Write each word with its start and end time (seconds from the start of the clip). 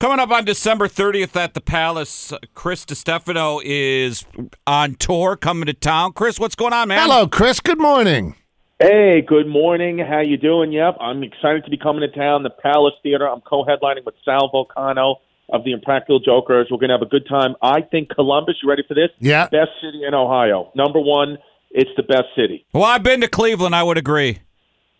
Coming 0.00 0.18
up 0.18 0.30
on 0.30 0.46
December 0.46 0.88
30th 0.88 1.36
at 1.36 1.52
the 1.52 1.60
Palace, 1.60 2.32
uh, 2.32 2.38
Chris 2.54 2.86
DiStefano 2.86 3.60
is 3.62 4.24
on 4.66 4.94
tour 4.94 5.36
coming 5.36 5.66
to 5.66 5.74
town. 5.74 6.14
Chris, 6.14 6.40
what's 6.40 6.54
going 6.54 6.72
on, 6.72 6.88
man? 6.88 6.98
Hello, 7.02 7.26
Chris. 7.28 7.60
Good 7.60 7.78
morning. 7.78 8.34
Hey, 8.78 9.20
good 9.20 9.46
morning. 9.46 9.98
How 9.98 10.20
you 10.20 10.38
doing? 10.38 10.72
Yep, 10.72 10.96
I'm 11.02 11.22
excited 11.22 11.64
to 11.64 11.70
be 11.70 11.76
coming 11.76 12.00
to 12.00 12.08
town. 12.08 12.44
The 12.44 12.48
Palace 12.48 12.94
Theater. 13.02 13.28
I'm 13.28 13.42
co-headlining 13.42 14.06
with 14.06 14.14
Sal 14.24 14.50
Vulcano 14.50 15.16
of 15.50 15.64
the 15.64 15.72
Impractical 15.72 16.18
Jokers. 16.18 16.68
We're 16.70 16.78
gonna 16.78 16.94
have 16.94 17.02
a 17.02 17.04
good 17.04 17.28
time. 17.28 17.54
I 17.60 17.82
think 17.82 18.08
Columbus. 18.08 18.54
You 18.62 18.70
ready 18.70 18.84
for 18.88 18.94
this? 18.94 19.10
Yeah. 19.18 19.50
Best 19.50 19.72
city 19.82 20.04
in 20.08 20.14
Ohio. 20.14 20.72
Number 20.74 20.98
one. 20.98 21.36
It's 21.72 21.90
the 21.96 22.02
best 22.02 22.24
city. 22.34 22.66
Well, 22.72 22.84
I've 22.84 23.02
been 23.02 23.20
to 23.20 23.28
Cleveland. 23.28 23.76
I 23.76 23.82
would 23.82 23.98
agree. 23.98 24.38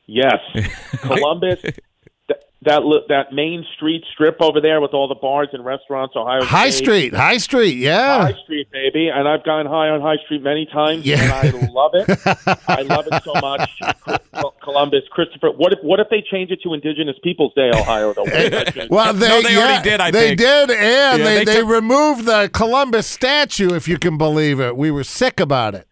Yes, 0.07 0.39
Columbus. 1.01 1.59
Th- 2.65 2.81
that 2.81 2.81
that 3.09 3.33
main 3.33 3.65
street 3.77 4.05
strip 4.13 4.37
over 4.41 4.61
there 4.61 4.81
with 4.81 4.93
all 4.93 5.09
the 5.09 5.15
bars 5.15 5.49
and 5.53 5.65
restaurants. 5.65 6.15
Ohio. 6.17 6.43
High 6.45 6.71
State. 6.71 6.85
Street. 6.85 7.15
High 7.15 7.37
Street. 7.39 7.77
Yeah. 7.77 8.23
High 8.23 8.43
Street, 8.45 8.71
baby, 8.71 9.09
and 9.09 9.27
I've 9.29 9.45
gone 9.45 9.67
high 9.67 9.89
on 9.89 10.01
High 10.01 10.17
Street 10.25 10.43
many 10.43 10.67
times, 10.67 11.05
Yeah. 11.07 11.23
and 11.23 11.33
I 11.33 11.69
love 11.73 11.93
it. 11.95 12.09
I 12.69 12.83
love 12.83 13.07
it 13.11 13.23
so 13.25 13.35
much. 13.41 13.71
Columbus, 14.63 15.03
Christopher. 15.11 15.51
What 15.51 15.73
if 15.73 15.79
what 15.83 16.01
if 16.01 16.09
they 16.11 16.23
change 16.31 16.51
it 16.51 16.61
to 16.63 16.75
Indigenous 16.75 17.17
Peoples 17.23 17.53
Day, 17.55 17.71
Ohio? 17.75 18.13
Though, 18.15 18.25
Well, 18.91 19.15
they, 19.15 19.29
No, 19.29 19.43
they 19.43 19.57
already 19.57 19.89
did, 19.89 20.01
I 20.01 20.11
they 20.11 20.29
think. 20.29 20.39
did, 20.39 20.71
and 20.71 20.81
Yeah, 20.81 21.17
they, 21.17 21.39
they 21.39 21.45
they, 21.45 21.61
took- 21.61 21.69
removed 21.69 22.25
the 22.27 22.51
Columbus 22.53 23.07
statue, 23.07 23.75
if 23.75 23.89
you 23.89 23.99
can 23.99 24.19
believe 24.19 24.61
it. 24.61 24.77
We 24.77 24.91
were 24.91 25.05
sick 25.05 25.41
about 25.41 25.75
it. 25.75 25.87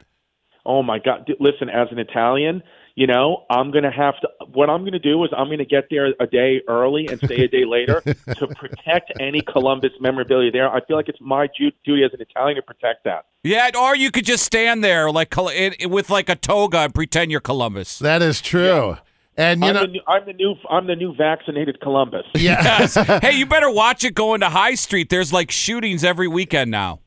Oh 0.68 0.84
my 0.84 1.00
God! 1.00 1.26
D- 1.26 1.34
Listen, 1.40 1.68
as 1.68 1.88
an 1.90 1.98
Italian, 1.98 2.62
you 2.94 3.06
know, 3.06 3.44
I'm 3.50 3.70
gonna 3.70 3.90
have 3.90 4.20
to. 4.20 4.28
What 4.52 4.70
I'm 4.70 4.84
gonna 4.84 4.98
do 4.98 5.24
is 5.24 5.30
I'm 5.36 5.48
gonna 5.48 5.64
get 5.64 5.86
there 5.90 6.12
a 6.20 6.26
day 6.26 6.60
early 6.68 7.08
and 7.08 7.18
stay 7.18 7.42
a 7.44 7.48
day 7.48 7.64
later 7.64 8.00
to 8.36 8.46
protect 8.48 9.12
any 9.18 9.40
Columbus 9.40 9.92
memorabilia 10.00 10.50
there. 10.52 10.70
I 10.70 10.84
feel 10.84 10.96
like 10.96 11.08
it's 11.08 11.20
my 11.20 11.46
ju- 11.46 11.72
duty 11.84 12.04
as 12.04 12.12
an 12.12 12.20
Italian 12.20 12.56
to 12.56 12.62
protect 12.62 13.04
that. 13.04 13.26
Yeah, 13.42 13.70
or 13.76 13.96
you 13.96 14.10
could 14.10 14.24
just 14.24 14.44
stand 14.44 14.84
there 14.84 15.10
like 15.10 15.36
in- 15.36 15.72
in- 15.74 15.90
with 15.90 16.10
like 16.10 16.28
a 16.28 16.36
toga 16.36 16.78
and 16.78 16.94
pretend 16.94 17.30
you're 17.30 17.40
Columbus. 17.40 17.98
That 17.98 18.22
is 18.22 18.40
true. 18.40 18.98
And, 19.36 19.60
you 19.62 19.68
I'm, 19.68 19.74
know, 19.74 19.80
the 19.82 19.86
new, 19.86 20.00
I'm 20.08 20.26
the 20.26 20.32
new. 20.32 20.54
I'm 20.68 20.86
the 20.88 20.96
new 20.96 21.14
vaccinated 21.14 21.80
Columbus. 21.80 22.26
yeah. 22.34 22.88
hey, 23.22 23.36
you 23.38 23.46
better 23.46 23.70
watch 23.70 24.02
it 24.02 24.14
going 24.14 24.40
to 24.40 24.48
High 24.48 24.74
Street. 24.74 25.08
There's 25.10 25.32
like 25.32 25.52
shootings 25.52 26.02
every 26.02 26.26
weekend 26.26 26.72
now. 26.72 26.98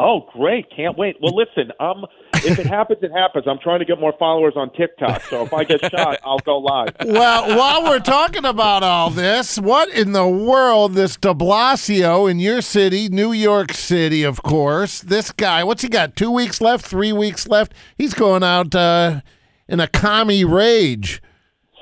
Oh, 0.00 0.28
great! 0.32 0.66
Can't 0.74 0.96
wait. 0.96 1.16
Well, 1.20 1.34
listen, 1.34 1.72
um, 1.80 2.06
if 2.34 2.58
it 2.58 2.66
happens, 2.66 3.00
it 3.02 3.10
happens. 3.10 3.46
I'm 3.48 3.58
trying 3.58 3.80
to 3.80 3.84
get 3.84 3.98
more 3.98 4.14
followers 4.16 4.52
on 4.54 4.72
TikTok, 4.72 5.22
so 5.22 5.42
if 5.42 5.52
I 5.52 5.64
get 5.64 5.80
shot, 5.90 6.18
I'll 6.24 6.38
go 6.38 6.58
live. 6.58 6.94
well, 7.04 7.56
while 7.58 7.82
we're 7.82 7.98
talking 7.98 8.44
about 8.44 8.84
all 8.84 9.10
this, 9.10 9.58
what 9.58 9.88
in 9.88 10.12
the 10.12 10.28
world, 10.28 10.94
this 10.94 11.16
de 11.16 11.34
Blasio 11.34 12.30
in 12.30 12.38
your 12.38 12.60
city, 12.62 13.08
New 13.08 13.32
York 13.32 13.72
City, 13.72 14.22
of 14.22 14.40
course, 14.42 15.00
this 15.00 15.32
guy, 15.32 15.64
what's 15.64 15.82
he 15.82 15.88
got? 15.88 16.14
Two 16.14 16.30
weeks 16.30 16.60
left, 16.60 16.86
three 16.86 17.12
weeks 17.12 17.48
left? 17.48 17.72
He's 17.96 18.14
going 18.14 18.44
out 18.44 18.74
uh, 18.76 19.22
in 19.66 19.80
a 19.80 19.88
commie 19.88 20.44
rage. 20.44 21.20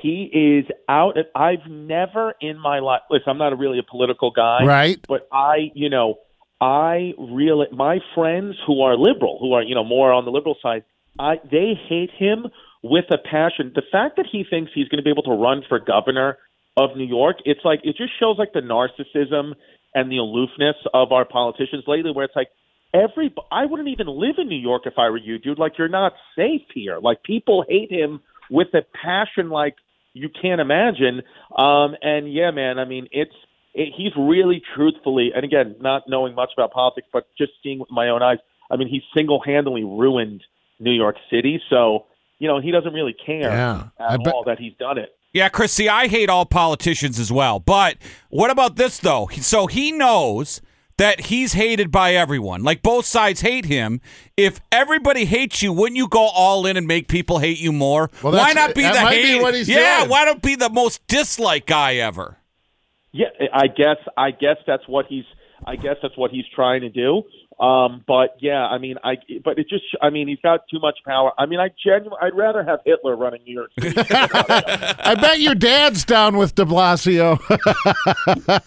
He 0.01 0.29
is 0.33 0.65
out. 0.89 1.17
I've 1.35 1.67
never 1.69 2.33
in 2.41 2.57
my 2.59 2.79
life. 2.79 3.01
Listen, 3.09 3.29
I'm 3.29 3.37
not 3.37 3.53
a 3.53 3.55
really 3.55 3.79
a 3.79 3.83
political 3.83 4.31
guy, 4.31 4.63
Right. 4.63 4.99
But 5.07 5.27
I, 5.31 5.71
you 5.73 5.89
know, 5.89 6.19
I 6.59 7.13
really 7.17 7.67
my 7.71 7.99
friends 8.15 8.55
who 8.65 8.81
are 8.81 8.97
liberal, 8.97 9.37
who 9.39 9.53
are 9.53 9.61
you 9.61 9.75
know 9.75 9.83
more 9.83 10.11
on 10.11 10.25
the 10.25 10.31
liberal 10.31 10.55
side, 10.61 10.83
I 11.19 11.35
they 11.49 11.73
hate 11.87 12.11
him 12.17 12.47
with 12.81 13.05
a 13.11 13.17
passion. 13.17 13.71
The 13.75 13.83
fact 13.91 14.17
that 14.17 14.25
he 14.31 14.43
thinks 14.49 14.71
he's 14.73 14.87
going 14.87 14.97
to 14.97 15.03
be 15.03 15.11
able 15.11 15.23
to 15.23 15.31
run 15.31 15.63
for 15.67 15.79
governor 15.79 16.37
of 16.75 16.95
New 16.95 17.05
York, 17.05 17.37
it's 17.45 17.61
like 17.63 17.81
it 17.83 17.95
just 17.97 18.11
shows 18.19 18.37
like 18.37 18.53
the 18.53 18.61
narcissism 18.61 19.53
and 19.93 20.11
the 20.11 20.17
aloofness 20.17 20.75
of 20.93 21.11
our 21.11 21.25
politicians 21.25 21.83
lately. 21.87 22.11
Where 22.11 22.25
it's 22.25 22.35
like 22.35 22.49
every 22.93 23.33
I 23.51 23.65
wouldn't 23.65 23.89
even 23.89 24.07
live 24.07 24.35
in 24.37 24.47
New 24.47 24.59
York 24.59 24.83
if 24.85 24.93
I 24.97 25.09
were 25.09 25.17
you, 25.17 25.37
dude. 25.37 25.59
Like 25.59 25.77
you're 25.77 25.87
not 25.87 26.13
safe 26.35 26.63
here. 26.73 26.99
Like 26.99 27.23
people 27.23 27.65
hate 27.67 27.91
him 27.91 28.21
with 28.49 28.69
a 28.73 28.81
passion 29.03 29.49
like 29.49 29.75
you 30.13 30.29
can't 30.29 30.61
imagine. 30.61 31.21
Um, 31.55 31.95
and 32.01 32.31
yeah, 32.31 32.51
man, 32.51 32.79
I 32.79 32.85
mean 32.85 33.07
it's 33.11 33.35
it, 33.77 33.93
he's 33.95 34.11
really 34.17 34.61
truthfully, 34.75 35.31
and 35.35 35.45
again, 35.45 35.75
not 35.79 36.03
knowing 36.07 36.35
much 36.35 36.49
about 36.57 36.71
politics, 36.71 37.07
but 37.13 37.27
just 37.37 37.51
seeing 37.63 37.79
with 37.79 37.91
my 37.91 38.09
own 38.09 38.21
eyes. 38.21 38.39
I 38.69 38.75
mean, 38.75 38.89
he 38.89 39.01
single-handedly 39.15 39.83
ruined 39.83 40.43
New 40.79 40.91
York 40.91 41.15
City. 41.31 41.61
So 41.69 42.05
you 42.39 42.47
know 42.47 42.59
he 42.59 42.71
doesn't 42.71 42.93
really 42.93 43.15
care 43.25 43.49
Yeah, 43.49 43.87
at 43.99 44.23
bet- 44.23 44.33
all 44.33 44.43
that 44.45 44.59
he's 44.59 44.73
done 44.77 44.97
it. 44.97 45.13
Yeah, 45.33 45.49
Chris, 45.49 45.71
see, 45.73 45.87
I 45.87 46.07
hate 46.07 46.29
all 46.29 46.45
politicians 46.45 47.19
as 47.19 47.31
well. 47.31 47.59
But 47.59 47.97
what 48.29 48.49
about 48.49 48.75
this, 48.75 48.97
though? 48.97 49.29
So 49.41 49.67
he 49.67 49.91
knows 49.91 50.61
that 50.97 51.21
he's 51.21 51.53
hated 51.53 51.91
by 51.91 52.15
everyone. 52.15 52.63
Like 52.63 52.81
both 52.81 53.05
sides 53.05 53.41
hate 53.41 53.65
him. 53.65 54.01
If 54.35 54.59
everybody 54.71 55.25
hates 55.25 55.61
you, 55.61 55.71
wouldn't 55.73 55.97
you 55.97 56.07
go 56.07 56.27
all 56.27 56.65
in 56.65 56.75
and 56.75 56.87
make 56.87 57.07
people 57.07 57.37
hate 57.39 57.59
you 57.59 57.71
more? 57.71 58.09
Well, 58.23 58.33
why 58.33 58.53
not 58.53 58.73
be 58.73 58.81
that 58.81 58.95
the 58.95 59.01
might 59.01 59.21
be 59.21 59.37
hate? 59.37 59.67
yeah, 59.67 59.99
doing. 59.99 60.09
why 60.09 60.25
don't 60.25 60.41
be 60.41 60.55
the 60.55 60.69
most 60.71 61.05
disliked 61.07 61.67
guy 61.67 61.97
ever? 61.97 62.37
Yeah, 63.17 63.47
I 63.53 63.67
guess 63.67 63.97
I 64.15 64.31
guess 64.31 64.57
that's 64.67 64.83
what 64.87 65.05
he's 65.07 65.25
I 65.65 65.75
guess 65.75 65.95
that's 66.01 66.15
what 66.17 66.29
he's 66.31 66.45
trying 66.53 66.81
to 66.81 66.89
do. 66.89 67.23
Um, 67.59 68.03
but 68.07 68.35
yeah, 68.39 68.67
I 68.67 68.77
mean, 68.77 68.97
I 69.03 69.15
but 69.43 69.57
it 69.57 69.67
just 69.69 69.83
I 70.01 70.11
mean 70.11 70.27
he's 70.27 70.39
got 70.43 70.61
too 70.69 70.79
much 70.79 70.99
power. 71.05 71.31
I 71.37 71.47
mean, 71.47 71.59
I 71.59 71.69
genuinely 71.83 72.17
I'd 72.21 72.35
rather 72.35 72.63
have 72.63 72.79
Hitler 72.85 73.15
running 73.15 73.41
New 73.43 73.53
York 73.55 73.71
City. 73.79 73.95
I 74.11 75.15
bet 75.19 75.39
your 75.39 75.55
dad's 75.55 76.05
down 76.05 76.37
with 76.37 76.53
de 76.53 76.65
Blasio. 76.65 77.37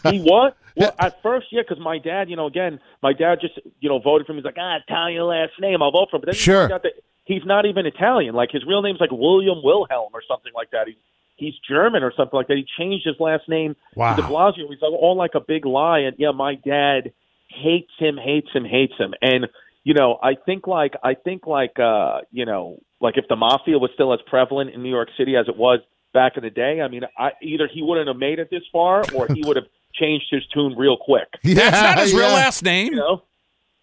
he 0.10 0.20
what? 0.20 0.56
Well, 0.76 0.94
at 0.98 1.20
first, 1.22 1.48
yeah, 1.52 1.62
because 1.68 1.82
my 1.82 1.98
dad, 1.98 2.30
you 2.30 2.36
know, 2.36 2.46
again, 2.46 2.80
my 3.02 3.12
dad 3.12 3.38
just, 3.40 3.58
you 3.80 3.88
know, 3.88 3.98
voted 3.98 4.26
for 4.26 4.32
him. 4.32 4.38
He's 4.38 4.44
like, 4.44 4.56
ah, 4.58 4.78
Italian 4.86 5.24
last 5.24 5.52
name, 5.60 5.82
I'll 5.82 5.90
vote 5.90 6.08
for 6.10 6.16
him. 6.16 6.20
But 6.22 6.26
then 6.28 6.34
he 6.34 6.40
Sure. 6.40 6.62
found 6.62 6.72
out 6.72 6.82
that 6.84 6.92
he's 7.24 7.42
not 7.44 7.66
even 7.66 7.86
Italian. 7.86 8.34
Like 8.34 8.50
his 8.50 8.64
real 8.66 8.80
name's 8.80 9.00
like 9.00 9.10
William 9.12 9.58
Wilhelm 9.62 10.10
or 10.14 10.22
something 10.26 10.52
like 10.54 10.70
that. 10.70 10.86
He's 10.86 10.96
he's 11.40 11.54
German 11.68 12.02
or 12.04 12.12
something 12.16 12.36
like 12.36 12.46
that. 12.48 12.56
He 12.56 12.66
changed 12.78 13.04
his 13.06 13.16
last 13.18 13.48
name 13.48 13.74
Wow. 13.96 14.14
to 14.14 14.22
De 14.22 14.28
Blasio. 14.28 14.68
He's 14.68 14.78
all 14.82 15.16
like 15.16 15.32
a 15.34 15.40
big 15.40 15.66
lie. 15.66 16.00
And 16.00 16.14
yeah, 16.18 16.30
my 16.30 16.54
dad 16.54 17.12
hates 17.48 17.90
him, 17.98 18.16
hates 18.16 18.48
him, 18.52 18.64
hates 18.64 18.94
him. 18.98 19.14
And 19.22 19.48
you 19.82 19.94
know, 19.94 20.18
I 20.22 20.34
think 20.34 20.66
like 20.66 20.94
I 21.02 21.14
think 21.14 21.46
like 21.46 21.78
uh, 21.78 22.20
you 22.30 22.44
know, 22.44 22.78
like 23.00 23.16
if 23.16 23.24
the 23.28 23.36
mafia 23.36 23.78
was 23.78 23.90
still 23.94 24.12
as 24.12 24.20
prevalent 24.26 24.70
in 24.74 24.82
New 24.82 24.90
York 24.90 25.08
City 25.18 25.36
as 25.36 25.48
it 25.48 25.56
was 25.56 25.80
back 26.12 26.36
in 26.36 26.42
the 26.42 26.50
day, 26.50 26.80
I 26.82 26.88
mean, 26.88 27.02
I 27.18 27.30
either 27.42 27.68
he 27.72 27.82
wouldn't 27.82 28.06
have 28.08 28.16
made 28.18 28.38
it 28.38 28.48
this 28.50 28.62
far 28.70 29.02
or 29.14 29.26
he 29.32 29.42
would 29.46 29.56
have 29.56 29.66
changed 29.94 30.26
his 30.30 30.46
tune 30.54 30.74
real 30.76 30.96
quick. 30.96 31.28
yeah, 31.42 31.54
That's 31.54 31.80
not 31.82 31.98
his 31.98 32.12
real 32.14 32.28
last 32.28 32.62
name. 32.62 32.92
You 32.92 32.98
know? 32.98 33.22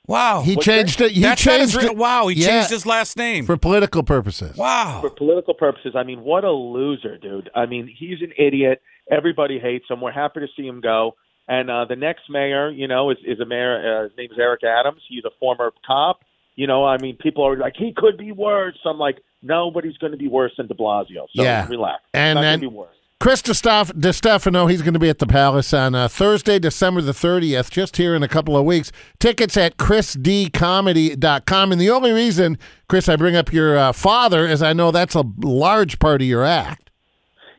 Wow. 0.07 0.41
He 0.41 0.56
What's 0.56 0.66
changed 0.66 1.01
it. 1.01 1.12
He 1.12 1.22
That's 1.22 1.45
not 1.45 1.59
his 1.59 1.73
changed 1.73 1.85
it. 1.91 1.97
Wow, 1.97 2.28
he 2.28 2.41
Yeah. 2.41 2.47
changed 2.47 2.69
his 2.72 2.85
last 2.85 3.18
name. 3.18 3.45
for 3.45 3.57
political 3.57 4.03
purposes. 4.03 4.56
wow. 4.57 5.00
for 5.01 5.09
political 5.09 5.53
purposes, 5.53 5.94
I 5.95 6.03
mean, 6.03 6.23
what 6.23 6.44
a 6.45 6.51
loser, 6.51 7.18
dude. 7.18 7.50
I 7.53 7.66
mean, 7.66 7.88
he's 7.94 8.22
an 8.22 8.31
idiot. 8.38 8.81
Everybody 9.12 9.59
hates 9.59 9.85
him. 9.90 10.01
We're 10.01 10.12
happy 10.12 10.40
to 10.40 10.47
see 10.56 10.66
him 10.66 10.81
go. 10.81 11.16
And 11.50 11.69
uh, 11.69 11.85
the 11.85 11.96
next 11.96 12.23
mayor, 12.29 12.69
you 12.69 12.88
know, 12.88 13.09
is, 13.09 13.17
is 13.25 13.40
a 13.40 13.46
mayor. 13.46 14.00
Uh, 14.01 14.03
his 14.03 14.17
name 14.17 14.29
is 14.31 14.38
Eric 14.40 14.63
Adams. 14.63 15.01
He's 15.07 15.23
a 15.25 15.29
former 15.40 15.72
cop. 15.85 16.19
You 16.56 16.67
know, 16.67 16.84
I 16.85 16.97
mean, 16.97 17.16
people 17.17 17.46
are 17.47 17.56
like, 17.57 17.75
he 17.78 17.94
could 17.96 18.17
be 18.17 18.31
worse. 18.31 18.78
I'm 18.85 18.97
like, 18.97 19.19
nobody's 19.41 19.97
going 19.97 20.12
to 20.12 20.17
be 20.17 20.28
worse 20.28 20.51
than 20.57 20.67
De 20.67 20.73
Blasio. 20.73 21.28
So 21.35 21.44
Yeah. 21.44 21.67
relax. 21.69 22.01
And 22.13 22.31
it's 22.31 22.35
not 22.35 22.41
then- 22.41 22.59
going 22.59 22.62
to 22.62 22.69
be 22.72 22.75
worse. 22.75 22.96
Chris 23.19 23.41
DiStefano, 23.41 24.69
he's 24.69 24.83
going 24.83 24.94
to 24.94 25.00
be 25.00 25.09
at 25.09 25.17
the 25.17 25.25
Palace 25.25 25.73
on 25.73 25.95
uh, 25.95 26.07
Thursday, 26.07 26.59
December 26.59 27.01
the 27.01 27.13
30th, 27.13 27.72
just 27.72 27.97
here 27.97 28.13
in 28.13 28.22
a 28.22 28.28
couple 28.28 28.55
of 28.55 28.63
weeks. 28.63 28.91
Tickets 29.19 29.57
at 29.57 29.78
chrisdcomedy.com. 29.78 31.72
And 31.72 31.81
the 31.81 31.89
only 31.89 32.11
reason, 32.11 32.59
Chris, 32.88 33.09
I 33.09 33.16
bring 33.16 33.35
up 33.35 33.51
your 33.51 33.75
uh, 33.75 33.91
father 33.91 34.45
is 34.45 34.61
I 34.61 34.73
know 34.73 34.91
that's 34.91 35.16
a 35.16 35.23
large 35.39 35.97
part 35.97 36.22
of 36.22 36.28
your 36.28 36.45
act. 36.45 36.91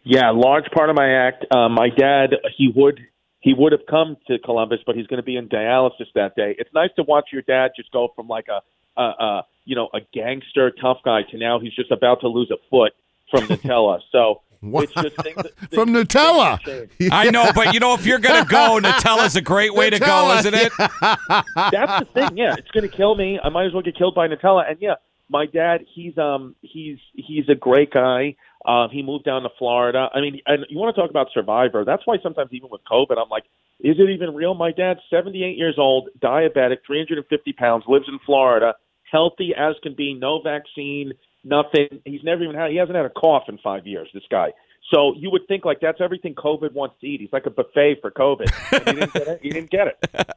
Yeah, 0.05 0.31
large 0.31 0.71
part 0.71 0.91
of 0.91 0.97
my 0.97 1.11
act. 1.27 1.45
Uh, 1.51 1.69
my 1.69 1.89
dad, 1.91 2.37
he 2.57 2.73
would 2.75 3.01
he 3.41 3.53
would 3.53 3.73
have 3.73 3.87
come 3.89 4.17
to 4.27 4.39
Columbus, 4.39 4.79
but 4.87 4.97
he's 4.97 5.07
going 5.07 5.19
to 5.19 5.25
be 5.25 5.37
in 5.37 5.49
dialysis 5.49 6.07
that 6.15 6.35
day. 6.35 6.55
It's 6.59 6.73
nice 6.73 6.91
to 6.97 7.03
watch 7.03 7.27
your 7.33 7.43
dad 7.43 7.73
just 7.77 7.91
go 7.93 8.09
from 8.17 8.27
like 8.27 8.47
a, 8.49 8.63
a, 9.01 9.03
a 9.03 9.47
you 9.65 9.77
know 9.77 9.89
a 9.93 10.01
gangster 10.15 10.71
tough 10.71 10.99
guy 11.05 11.23
to 11.31 11.37
now 11.37 11.59
he's 11.61 11.75
just 11.75 11.91
about 11.91 12.21
to 12.21 12.29
lose 12.29 12.51
a 12.51 12.57
foot 12.71 12.93
from 13.31 13.43
Nutella. 13.49 14.01
So 14.13 14.41
it's 14.63 14.93
just 14.93 15.17
things 15.23 15.37
that, 15.37 15.53
From 15.73 15.93
things- 15.95 16.09
Nutella. 16.09 16.63
things. 16.65 17.09
I 17.13 17.31
know, 17.31 17.51
but 17.55 17.75
you 17.75 17.81
know, 17.81 17.95
if 17.95 18.05
you're 18.07 18.19
gonna 18.19 18.45
go, 18.45 18.79
Nutella's 18.83 19.37
a 19.37 19.41
great 19.43 19.75
way 19.75 19.91
to 19.91 19.99
go, 19.99 20.37
isn't 20.39 20.55
it? 20.55 20.73
That's 20.79 22.01
the 22.01 22.09
thing. 22.13 22.37
Yeah, 22.37 22.55
it's 22.59 22.71
going 22.71 22.89
to 22.89 22.95
kill 22.97 23.15
me. 23.15 23.39
I 23.43 23.49
might 23.49 23.67
as 23.67 23.73
well 23.73 23.83
get 23.83 23.97
killed 23.97 24.15
by 24.15 24.29
Nutella. 24.29 24.69
And 24.69 24.79
yeah, 24.81 24.95
my 25.29 25.47
dad, 25.47 25.85
he's 25.95 26.17
um 26.19 26.55
he's 26.63 26.99
he's 27.15 27.49
a 27.49 27.55
great 27.55 27.91
guy. 27.93 28.37
Uh, 28.65 28.89
he 28.89 29.03
moved 29.03 29.25
down 29.25 29.43
to 29.43 29.49
Florida. 29.59 30.09
I 30.13 30.21
mean, 30.21 30.41
and 30.47 30.67
you 30.69 30.79
want 30.79 30.95
to 30.95 31.01
talk 31.01 31.11
about 31.11 31.29
Survivor? 31.33 31.85
That's 31.85 32.03
why 32.07 32.17
sometimes 32.23 32.51
even 32.53 32.69
with 32.71 32.81
COVID, 32.91 33.17
I'm 33.17 33.29
like, 33.31 33.45
is 33.81 33.97
it 33.99 34.11
even 34.11 34.35
real? 34.35 34.55
My 34.55 34.73
dad's 34.73 35.01
78 35.09 35.57
years 35.57 35.77
old, 35.79 36.09
diabetic, 36.19 36.79
350 36.87 37.53
pounds, 37.53 37.85
lives 37.87 38.07
in 38.09 38.19
Florida, 38.27 38.75
healthy 39.11 39.55
as 39.57 39.77
can 39.83 39.95
be, 39.95 40.13
no 40.13 40.43
vaccine, 40.43 41.13
nothing. 41.45 42.01
He's 42.05 42.23
never 42.23 42.43
even 42.43 42.57
had. 42.57 42.71
He 42.71 42.77
hasn't 42.77 42.97
had 42.97 43.07
a 43.07 43.11
cough 43.11 43.45
in 43.49 43.59
five 43.59 43.87
years. 43.87 44.09
This 44.13 44.25
guy. 44.31 44.53
So 44.93 45.15
you 45.17 45.31
would 45.31 45.43
think 45.49 45.65
like 45.65 45.81
that's 45.81 46.01
everything 46.01 46.35
COVID 46.35 46.73
wants 46.73 46.97
to 47.01 47.07
eat. 47.07 47.21
He's 47.21 47.33
like 47.33 47.47
a 47.47 47.51
buffet 47.51 47.97
for 48.01 48.11
COVID. 48.11 48.49
He 48.71 48.93
didn't 48.93 49.13
get 49.13 49.29
it. 49.29 49.41
He 49.43 49.51
didn't 49.51 49.71
get 49.71 49.89
it. 49.89 50.29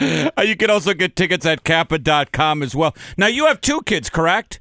You 0.44 0.56
can 0.56 0.70
also 0.70 0.92
get 0.92 1.16
tickets 1.16 1.46
at 1.46 1.64
capa.com 1.64 2.62
as 2.62 2.74
well. 2.74 2.94
Now, 3.16 3.28
you 3.28 3.46
have 3.46 3.60
two 3.60 3.80
kids, 3.82 4.10
correct? 4.10 4.60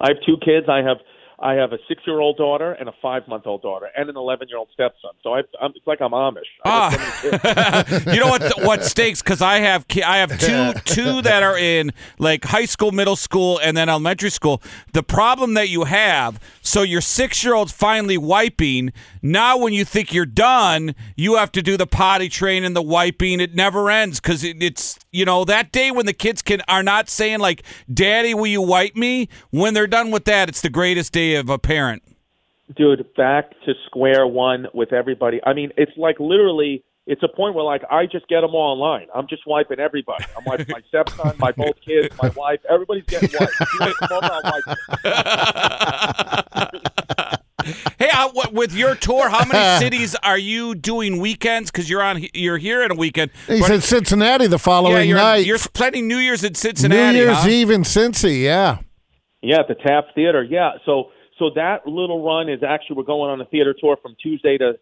I 0.00 0.10
have 0.10 0.18
two 0.24 0.36
kids. 0.44 0.66
I 0.68 0.82
have 0.82 0.98
I 1.40 1.54
have 1.54 1.72
a 1.72 1.78
six 1.86 2.02
year 2.06 2.18
old 2.18 2.36
daughter 2.36 2.72
and 2.72 2.88
a 2.88 2.92
five 3.00 3.28
month 3.28 3.46
old 3.46 3.62
daughter 3.62 3.88
and 3.96 4.10
an 4.10 4.16
eleven 4.16 4.48
year 4.48 4.58
old 4.58 4.68
stepson. 4.72 5.10
So 5.22 5.34
I, 5.34 5.42
I'm, 5.60 5.72
it's 5.76 5.86
like 5.86 6.00
I'm 6.00 6.10
Amish. 6.10 6.42
I 6.64 6.90
have 6.90 6.92
so 6.92 7.30
many 7.30 7.40
ah. 7.44 7.84
kids. 7.86 8.06
you 8.14 8.20
know 8.20 8.28
what? 8.28 8.64
What 8.64 8.84
stinks? 8.84 9.22
Because 9.22 9.40
I 9.40 9.60
have 9.60 9.86
I 10.04 10.18
have 10.18 10.36
two 10.38 10.72
two 10.84 11.22
that 11.22 11.44
are 11.44 11.56
in 11.56 11.92
like 12.18 12.44
high 12.44 12.64
school, 12.64 12.90
middle 12.90 13.14
school, 13.14 13.60
and 13.62 13.76
then 13.76 13.88
elementary 13.88 14.30
school. 14.30 14.60
The 14.92 15.04
problem 15.04 15.54
that 15.54 15.68
you 15.68 15.84
have, 15.84 16.40
so 16.60 16.82
your 16.82 17.00
six 17.00 17.44
year 17.44 17.54
old's 17.54 17.72
finally 17.72 18.18
wiping. 18.18 18.92
Now, 19.22 19.58
when 19.58 19.72
you 19.72 19.84
think 19.84 20.12
you're 20.12 20.26
done, 20.26 20.94
you 21.16 21.36
have 21.36 21.52
to 21.52 21.62
do 21.62 21.76
the 21.76 21.86
potty 21.86 22.28
training, 22.28 22.64
and 22.64 22.74
the 22.74 22.82
wiping. 22.82 23.40
It 23.40 23.54
never 23.54 23.90
ends 23.90 24.18
because 24.20 24.42
it, 24.42 24.60
it's 24.60 24.98
you 25.12 25.24
know 25.24 25.44
that 25.44 25.72
day 25.72 25.90
when 25.90 26.06
the 26.06 26.12
kids 26.12 26.42
can 26.42 26.60
are 26.68 26.82
not 26.82 27.08
saying 27.08 27.40
like, 27.40 27.62
"Daddy, 27.92 28.34
will 28.34 28.46
you 28.46 28.62
wipe 28.62 28.96
me?" 28.96 29.28
When 29.50 29.74
they're 29.74 29.86
done 29.86 30.10
with 30.10 30.24
that, 30.26 30.48
it's 30.48 30.60
the 30.60 30.70
greatest 30.70 31.12
day 31.12 31.34
of 31.36 31.48
a 31.48 31.58
parent. 31.58 32.02
dude, 32.76 33.06
back 33.14 33.50
to 33.64 33.72
square 33.86 34.26
one 34.26 34.66
with 34.74 34.92
everybody. 34.92 35.40
I 35.44 35.54
mean, 35.54 35.70
it's 35.76 35.92
like 35.96 36.20
literally, 36.20 36.84
it's 37.06 37.22
a 37.22 37.28
point 37.28 37.54
where 37.54 37.64
like 37.64 37.82
I 37.90 38.04
just 38.04 38.28
get 38.28 38.42
them 38.42 38.54
all 38.54 38.72
online. 38.80 39.08
I'm 39.14 39.26
just 39.26 39.46
wiping 39.46 39.80
everybody. 39.80 40.24
I'm 40.36 40.44
wiping 40.44 40.66
my 40.68 40.82
stepson, 40.88 41.34
my 41.38 41.52
both 41.52 41.80
kids, 41.80 42.14
my 42.22 42.28
wife. 42.30 42.60
Everybody's 42.68 43.04
getting 43.04 43.30
wiped. 43.38 43.54
Hey, 47.98 48.08
uh, 48.12 48.28
what, 48.32 48.52
with 48.52 48.74
your 48.74 48.94
tour, 48.94 49.28
how 49.28 49.44
many 49.44 49.78
cities 49.84 50.14
are 50.22 50.38
you 50.38 50.74
doing 50.74 51.18
weekends? 51.20 51.70
Because 51.70 51.88
you're 51.88 52.02
on, 52.02 52.24
you're 52.34 52.58
here 52.58 52.82
in 52.82 52.90
a 52.92 52.94
weekend. 52.94 53.30
He 53.46 53.60
But- 53.60 53.66
said 53.66 53.82
Cincinnati 53.82 54.46
the 54.46 54.52
yeah, 54.52 54.56
following 54.58 55.08
you're, 55.08 55.18
night. 55.18 55.46
you're 55.46 55.58
planning 55.58 56.08
New 56.08 56.18
Year's 56.18 56.44
in 56.44 56.54
Cincinnati. 56.54 57.18
New 57.18 57.24
Year's 57.24 57.38
huh? 57.38 57.48
Eve 57.48 57.70
in 57.70 57.82
Cincy, 57.82 58.42
yeah. 58.42 58.78
Yeah, 59.42 59.60
at 59.60 59.68
the 59.68 59.74
Taft 59.74 60.08
Theater. 60.14 60.42
Yeah, 60.42 60.72
so 60.84 61.10
so 61.38 61.50
that 61.54 61.86
little 61.86 62.24
run 62.24 62.48
is 62.48 62.62
actually 62.62 62.96
we're 62.96 63.04
going 63.04 63.30
on 63.30 63.40
a 63.40 63.44
theater 63.44 63.74
tour 63.78 63.96
from 64.02 64.16
Tuesday 64.20 64.58
to 64.58 64.72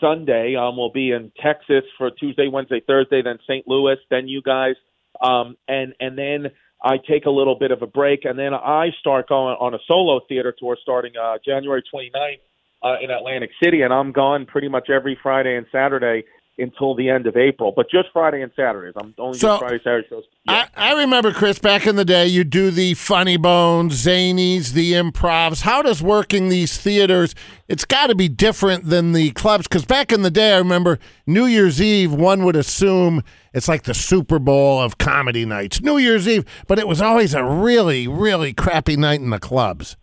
Sunday. 0.00 0.56
Um, 0.56 0.76
we'll 0.76 0.90
be 0.90 1.12
in 1.12 1.30
Texas 1.40 1.84
for 1.96 2.10
Tuesday, 2.10 2.48
Wednesday, 2.48 2.80
Thursday, 2.84 3.22
then 3.22 3.38
St. 3.48 3.68
Louis, 3.68 3.96
then 4.10 4.26
you 4.26 4.42
guys, 4.42 4.74
um, 5.20 5.56
and 5.68 5.94
and 6.00 6.18
then 6.18 6.50
I 6.82 6.96
take 6.96 7.26
a 7.26 7.30
little 7.30 7.56
bit 7.56 7.70
of 7.70 7.82
a 7.82 7.86
break, 7.86 8.24
and 8.24 8.38
then 8.38 8.54
I 8.54 8.88
start 9.00 9.28
going 9.28 9.56
on 9.60 9.74
a 9.74 9.78
solo 9.86 10.20
theater 10.28 10.54
tour 10.58 10.76
starting 10.80 11.12
uh, 11.20 11.36
January 11.44 11.82
29th 11.94 12.40
uh, 12.82 12.96
in 13.02 13.10
Atlantic 13.10 13.50
City, 13.62 13.82
and 13.82 13.92
I'm 13.92 14.12
gone 14.12 14.46
pretty 14.46 14.68
much 14.68 14.88
every 14.88 15.18
Friday 15.22 15.56
and 15.56 15.66
Saturday 15.70 16.24
until 16.60 16.94
the 16.94 17.08
end 17.08 17.26
of 17.26 17.36
April, 17.36 17.72
but 17.74 17.90
just 17.90 18.08
Friday 18.12 18.42
and 18.42 18.52
Saturdays. 18.54 18.94
I'm 19.00 19.14
only 19.18 19.38
So- 19.38 19.48
doing 19.48 19.60
Friday, 19.60 19.80
Saturday 19.82 20.06
shows. 20.08 20.24
Yeah. 20.48 20.66
I, 20.76 20.92
I 20.92 21.00
remember, 21.00 21.32
Chris, 21.32 21.58
back 21.58 21.86
in 21.86 21.96
the 21.96 22.04
day, 22.04 22.26
you 22.26 22.44
do 22.44 22.70
the 22.70 22.94
funny 22.94 23.36
bones, 23.36 24.04
zanies, 24.04 24.72
the 24.72 24.92
improvs. 24.92 25.62
How 25.62 25.82
does 25.82 26.02
working 26.02 26.48
these 26.48 26.78
theaters, 26.78 27.34
it's 27.68 27.84
got 27.84 28.08
to 28.08 28.14
be 28.14 28.28
different 28.28 28.86
than 28.86 29.12
the 29.12 29.30
clubs? 29.32 29.66
Because 29.66 29.84
back 29.84 30.12
in 30.12 30.22
the 30.22 30.30
day, 30.30 30.54
I 30.54 30.58
remember 30.58 30.98
New 31.26 31.46
Year's 31.46 31.80
Eve, 31.80 32.12
one 32.12 32.44
would 32.44 32.56
assume 32.56 33.22
it's 33.52 33.68
like 33.68 33.82
the 33.82 33.94
Super 33.94 34.38
Bowl 34.38 34.80
of 34.80 34.98
comedy 34.98 35.44
nights, 35.44 35.80
New 35.80 35.98
Year's 35.98 36.28
Eve, 36.28 36.44
but 36.68 36.78
it 36.78 36.86
was 36.86 37.02
always 37.02 37.34
a 37.34 37.42
really, 37.44 38.06
really 38.06 38.52
crappy 38.52 38.96
night 38.96 39.20
in 39.20 39.30
the 39.30 39.38
clubs. 39.40 39.96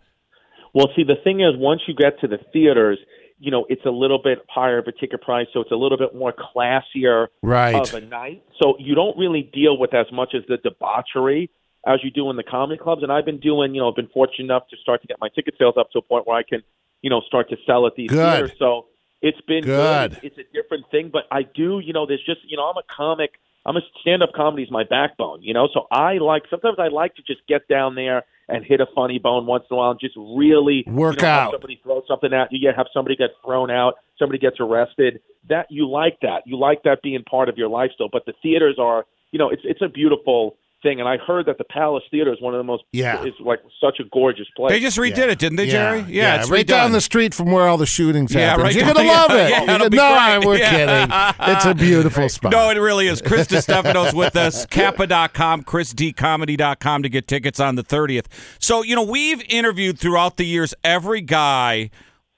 Well, 0.74 0.88
see, 0.94 1.02
the 1.02 1.16
thing 1.24 1.40
is, 1.40 1.54
once 1.56 1.80
you 1.88 1.94
get 1.94 2.20
to 2.20 2.28
the 2.28 2.38
theaters, 2.52 2.98
you 3.38 3.50
know, 3.50 3.66
it's 3.68 3.84
a 3.86 3.90
little 3.90 4.18
bit 4.22 4.38
higher 4.48 4.78
of 4.78 4.86
a 4.86 4.92
ticket 4.92 5.22
price, 5.22 5.46
so 5.52 5.60
it's 5.60 5.70
a 5.70 5.76
little 5.76 5.98
bit 5.98 6.14
more 6.14 6.32
classier 6.32 7.28
Right. 7.42 7.74
of 7.74 7.94
a 7.94 8.00
night. 8.00 8.42
So 8.60 8.76
you 8.78 8.94
don't 8.94 9.16
really 9.16 9.42
deal 9.52 9.78
with 9.78 9.94
as 9.94 10.06
much 10.12 10.34
as 10.34 10.42
the 10.48 10.56
debauchery 10.58 11.50
as 11.86 12.00
you 12.02 12.10
do 12.10 12.28
in 12.30 12.36
the 12.36 12.42
comedy 12.42 12.78
clubs. 12.78 13.02
And 13.02 13.12
I've 13.12 13.24
been 13.24 13.38
doing, 13.38 13.74
you 13.74 13.80
know, 13.80 13.88
I've 13.88 13.96
been 13.96 14.08
fortunate 14.08 14.44
enough 14.44 14.68
to 14.70 14.76
start 14.76 15.00
to 15.02 15.08
get 15.08 15.18
my 15.20 15.28
ticket 15.34 15.54
sales 15.58 15.74
up 15.78 15.90
to 15.92 15.98
a 15.98 16.02
point 16.02 16.26
where 16.26 16.36
I 16.36 16.42
can, 16.42 16.62
you 17.02 17.10
know, 17.10 17.20
start 17.20 17.48
to 17.50 17.56
sell 17.64 17.86
at 17.86 17.94
these 17.96 18.10
Good. 18.10 18.18
theaters. 18.18 18.52
So 18.58 18.86
it's 19.22 19.40
been 19.42 19.64
Good. 19.64 20.14
It's, 20.22 20.36
it's 20.36 20.38
a 20.38 20.52
different 20.52 20.90
thing, 20.90 21.10
but 21.12 21.24
I 21.30 21.42
do, 21.42 21.78
you 21.78 21.92
know, 21.92 22.06
there's 22.06 22.24
just, 22.24 22.40
you 22.46 22.56
know, 22.56 22.64
I'm 22.64 22.76
a 22.76 22.82
comic. 22.94 23.32
I'm 23.66 23.76
a 23.76 23.80
stand-up 24.00 24.32
comedy 24.34 24.62
is 24.62 24.70
my 24.70 24.84
backbone, 24.84 25.42
you 25.42 25.52
know. 25.52 25.68
So 25.72 25.86
I 25.90 26.14
like 26.18 26.44
sometimes 26.48 26.78
I 26.78 26.88
like 26.88 27.14
to 27.16 27.22
just 27.22 27.40
get 27.46 27.68
down 27.68 27.94
there 27.94 28.24
and 28.48 28.64
hit 28.64 28.80
a 28.80 28.86
funny 28.94 29.18
bone 29.18 29.46
once 29.46 29.64
in 29.70 29.74
a 29.74 29.78
while 29.78 29.90
and 29.90 30.00
just 30.00 30.16
really 30.16 30.84
Work 30.86 31.16
you 31.16 31.22
know, 31.22 31.28
out. 31.28 31.52
Somebody 31.52 31.80
throw 31.82 32.02
something 32.08 32.32
at 32.32 32.52
you. 32.52 32.58
Yeah, 32.62 32.76
have 32.76 32.86
somebody 32.92 33.16
get 33.16 33.30
thrown 33.44 33.70
out. 33.70 33.94
Somebody 34.18 34.38
gets 34.38 34.56
arrested. 34.60 35.20
That 35.48 35.66
you 35.70 35.88
like 35.88 36.18
that. 36.22 36.42
You 36.46 36.58
like 36.58 36.82
that 36.82 37.02
being 37.02 37.22
part 37.24 37.48
of 37.48 37.56
your 37.56 37.68
lifestyle. 37.68 38.08
But 38.10 38.26
the 38.26 38.34
theaters 38.42 38.76
are, 38.78 39.06
you 39.32 39.38
know, 39.38 39.48
it's 39.50 39.62
it's 39.64 39.82
a 39.82 39.88
beautiful 39.88 40.56
thing. 40.82 41.00
And 41.00 41.08
I 41.08 41.16
heard 41.18 41.46
that 41.46 41.58
the 41.58 41.64
Palace 41.64 42.02
Theater 42.10 42.32
is 42.32 42.40
one 42.40 42.54
of 42.54 42.58
the 42.58 42.64
most. 42.64 42.84
Yeah. 42.92 43.24
is 43.24 43.32
like 43.40 43.60
such 43.80 43.98
a 44.00 44.04
gorgeous 44.12 44.46
place. 44.56 44.70
They 44.72 44.80
just 44.80 44.96
redid 44.98 45.28
it, 45.28 45.38
didn't 45.38 45.56
they, 45.56 45.68
Jerry? 45.68 46.04
yeah, 46.08 46.40
it's 46.40 46.50
right 46.50 46.66
down 46.66 46.92
the 46.92 47.00
street 47.00 47.34
from 47.34 47.50
where 47.50 47.66
all 47.66 47.76
the 47.76 47.86
shootings 47.86 48.32
happened. 48.32 48.40
Yeah, 48.40 48.48
happen. 48.50 48.64
right 48.64 48.74
You're 48.74 48.84
down- 48.84 48.94
gonna 48.94 49.06
yeah, 49.08 49.20
love 49.20 49.30
it. 49.32 49.50
yeah, 49.50 49.58
You're 49.58 49.66
gonna- 49.66 49.90
be 49.90 49.96
no, 49.96 50.38
great. 50.38 50.46
we're 50.46 50.58
Yeah. 50.58 51.32
kidding. 51.32 51.54
It's 51.56 51.64
a 51.64 51.74
beautiful 51.74 52.28
spot. 52.28 52.52
No, 52.52 52.70
it 52.70 52.76
really 52.78 53.08
is. 53.08 53.20
Chris 53.22 53.46
DiStefano's 53.46 54.14
with 54.14 54.36
us. 54.36 54.66
CAPA.com, 54.66 55.64
ChrisDComedy.com 55.64 57.02
to 57.02 57.08
get 57.08 57.26
tickets 57.28 57.60
on 57.60 57.74
the 57.74 57.82
30th. 57.84 58.26
So, 58.58 58.82
you 58.82 58.94
know, 58.96 59.02
we've 59.02 59.42
interviewed 59.48 59.98
throughout 59.98 60.36
the 60.36 60.44
years 60.44 60.74
every 60.84 61.20
guy 61.20 61.90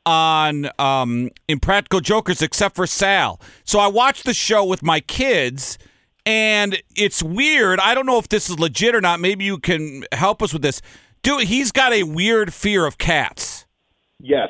on 0.06 0.68
um, 0.78 1.30
Impractical 1.48 2.00
Jokers 2.00 2.42
except 2.42 2.74
for 2.74 2.86
Sal. 2.86 3.40
So 3.64 3.78
I 3.78 3.86
watched 3.86 4.24
the 4.24 4.34
show 4.34 4.64
with 4.64 4.82
my 4.82 5.00
kids, 5.00 5.78
and 6.26 6.80
it's 6.96 7.22
weird. 7.22 7.80
I 7.80 7.94
don't 7.94 8.06
know 8.06 8.18
if 8.18 8.28
this 8.28 8.50
is 8.50 8.58
legit 8.58 8.94
or 8.94 9.00
not. 9.00 9.20
Maybe 9.20 9.44
you 9.44 9.58
can 9.58 10.04
help 10.12 10.42
us 10.42 10.52
with 10.52 10.62
this. 10.62 10.80
Dude, 11.22 11.42
he's 11.42 11.72
got 11.72 11.92
a 11.92 12.04
weird 12.04 12.52
fear 12.54 12.86
of 12.86 12.98
cats. 12.98 13.66
Yes, 14.18 14.48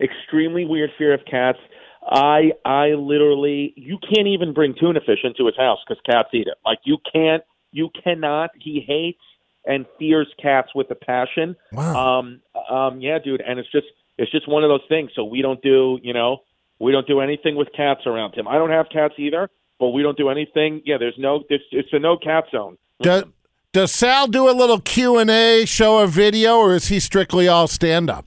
extremely 0.00 0.64
weird 0.64 0.90
fear 0.96 1.14
of 1.14 1.20
cats. 1.28 1.58
I 2.04 2.52
I 2.64 2.88
literally 2.90 3.74
you 3.76 3.98
can't 3.98 4.26
even 4.26 4.52
bring 4.52 4.74
tuna 4.78 5.00
fish 5.00 5.20
into 5.24 5.46
his 5.46 5.56
house 5.56 5.78
because 5.86 6.00
cats 6.04 6.28
eat 6.32 6.46
it. 6.48 6.54
Like 6.64 6.78
you 6.84 6.98
can't, 7.12 7.42
you 7.70 7.90
cannot. 8.02 8.50
He 8.58 8.84
hates 8.86 9.20
and 9.64 9.86
fears 9.98 10.28
cats 10.40 10.68
with 10.74 10.90
a 10.90 10.94
passion. 10.94 11.56
Wow. 11.72 12.18
Um, 12.18 12.40
um, 12.68 13.00
yeah, 13.00 13.18
dude, 13.22 13.40
and 13.40 13.58
it's 13.58 13.70
just 13.70 13.86
it's 14.18 14.30
just 14.30 14.48
one 14.48 14.64
of 14.64 14.68
those 14.68 14.82
things. 14.88 15.10
So 15.14 15.24
we 15.24 15.42
don't 15.42 15.62
do, 15.62 15.98
you 16.02 16.12
know, 16.12 16.38
we 16.80 16.92
don't 16.92 17.06
do 17.06 17.20
anything 17.20 17.56
with 17.56 17.68
cats 17.76 18.02
around 18.06 18.34
him. 18.34 18.48
I 18.48 18.54
don't 18.54 18.70
have 18.70 18.86
cats 18.92 19.14
either, 19.18 19.48
but 19.82 19.88
we 19.88 20.00
don't 20.00 20.16
do 20.16 20.28
anything. 20.28 20.80
Yeah, 20.84 20.96
there's 20.96 21.16
no, 21.18 21.42
it's, 21.50 21.64
it's 21.72 21.88
a 21.90 21.98
no 21.98 22.16
cat 22.16 22.44
zone. 22.52 22.78
Does, 23.00 23.24
does 23.72 23.90
Sal 23.90 24.28
do 24.28 24.48
a 24.48 24.54
little 24.54 24.80
Q 24.80 25.18
and 25.18 25.28
A, 25.28 25.64
show 25.64 25.98
a 25.98 26.06
video, 26.06 26.58
or 26.58 26.76
is 26.76 26.86
he 26.86 27.00
strictly 27.00 27.48
all 27.48 27.66
stand 27.66 28.08
up? 28.08 28.24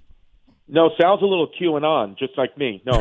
No, 0.67 0.91
Sal's 0.99 1.21
a 1.21 1.25
little 1.25 1.47
Q 1.47 1.77
and 1.77 1.85
on, 1.85 2.17
just 2.19 2.37
like 2.37 2.57
me. 2.57 2.83
No. 2.85 2.91